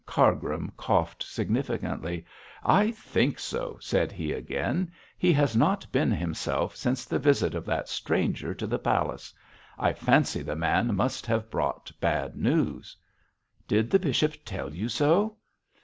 Cargrim 0.07 0.71
coughed 0.77 1.21
significantly. 1.21 2.25
'I 2.63 2.89
think 2.89 3.37
so,' 3.37 3.77
said 3.79 4.11
he 4.11 4.31
again. 4.31 4.91
'He 5.15 5.31
has 5.33 5.55
not 5.55 5.85
been 5.91 6.09
himself 6.09 6.75
since 6.75 7.05
the 7.05 7.19
visit 7.19 7.53
of 7.53 7.67
that 7.67 7.87
stranger 7.87 8.51
to 8.55 8.65
the 8.65 8.79
palace. 8.79 9.31
I 9.77 9.93
fancy 9.93 10.41
the 10.41 10.55
man 10.55 10.95
must 10.95 11.27
have 11.27 11.51
brought 11.51 11.91
bad 11.99 12.35
news.' 12.35 12.97
'Did 13.67 13.91
the 13.91 13.99
bishop 13.99 14.37
tell 14.43 14.73
you 14.73 14.89
so?' 14.89 15.37